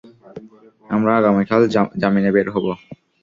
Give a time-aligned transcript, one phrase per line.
[0.85, 1.61] আমরা আগামীকাল
[2.01, 2.65] জামিনে বের হব।